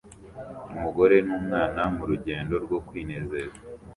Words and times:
Umugore 0.75 1.15
numwana 1.27 1.81
murugendo 1.95 2.55
rwo 2.65 2.77
kwinezeza 2.87 3.57